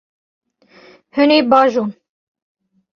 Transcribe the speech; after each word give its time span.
Hûn 1.15 1.29
ê 1.37 1.39
biajon. 1.49 1.89